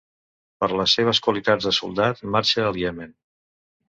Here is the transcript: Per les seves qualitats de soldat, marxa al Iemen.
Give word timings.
Per 0.61 0.69
les 0.77 0.95
seves 0.99 1.19
qualitats 1.27 1.67
de 1.69 1.73
soldat, 1.79 2.23
marxa 2.37 2.65
al 2.71 2.81
Iemen. 2.85 3.13